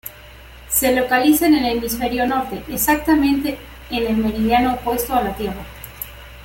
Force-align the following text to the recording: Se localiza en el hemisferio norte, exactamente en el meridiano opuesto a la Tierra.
Se 0.67 0.95
localiza 0.95 1.45
en 1.45 1.53
el 1.53 1.77
hemisferio 1.77 2.25
norte, 2.25 2.63
exactamente 2.69 3.59
en 3.91 4.07
el 4.07 4.17
meridiano 4.17 4.73
opuesto 4.73 5.13
a 5.13 5.21
la 5.21 5.35
Tierra. 5.35 5.63